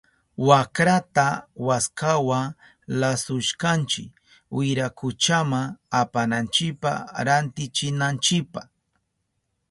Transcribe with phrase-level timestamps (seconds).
[0.47, 1.27] Wakrata
[1.67, 2.39] waskawa
[2.99, 4.03] lasushkanchi
[4.55, 5.61] wirakuchama
[6.01, 6.93] apananchipa
[7.25, 8.61] rantichinanchipa.